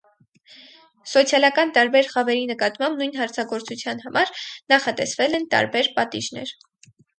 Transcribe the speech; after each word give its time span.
Սոցիալական 1.11 1.73
տարբեր 1.75 2.09
խավերի 2.13 2.47
նկատմամբ 2.53 3.03
նույն 3.03 3.13
հանցագործության 3.21 4.03
համար 4.07 4.33
նախատեսվել 4.75 5.41
են 5.43 5.49
տարբեր 5.55 5.95
պատիժներ։ 6.01 6.59